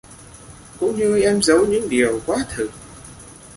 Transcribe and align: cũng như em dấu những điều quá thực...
cũng 0.79 0.95
như 0.95 1.21
em 1.21 1.41
dấu 1.41 1.65
những 1.65 1.89
điều 1.89 2.19
quá 2.25 2.37
thực... 2.55 2.69